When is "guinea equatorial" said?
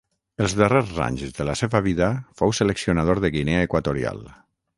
3.37-4.27